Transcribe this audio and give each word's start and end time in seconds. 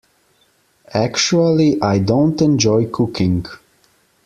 Actually, 0.95 1.79
I 1.79 1.99
don't 1.99 2.41
enjoy 2.41 2.87
cooking. 2.87 3.45